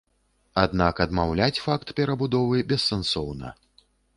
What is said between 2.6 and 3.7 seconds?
бессэнсоўна.